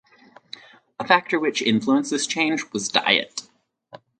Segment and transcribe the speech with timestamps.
[0.99, 3.47] A factor which influenced this change was diet.